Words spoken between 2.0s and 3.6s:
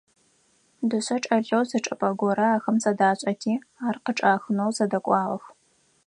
горэ ахэм зэдашӀэти,